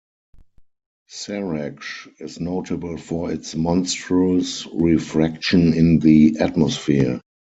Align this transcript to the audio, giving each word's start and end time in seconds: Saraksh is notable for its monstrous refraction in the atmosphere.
Saraksh 1.11 2.11
is 2.19 2.39
notable 2.39 2.97
for 2.97 3.31
its 3.31 3.53
monstrous 3.53 4.65
refraction 4.73 5.75
in 5.75 5.99
the 5.99 6.37
atmosphere. 6.39 7.21